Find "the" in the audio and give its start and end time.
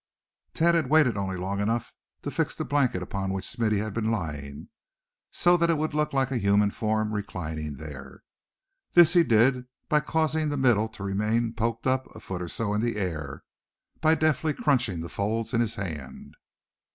2.55-2.65, 10.49-10.57, 12.81-12.95, 15.01-15.07